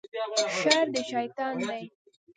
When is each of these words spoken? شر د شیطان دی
شر 0.59 0.85
د 0.93 0.95
شیطان 1.11 1.55
دی 1.69 1.83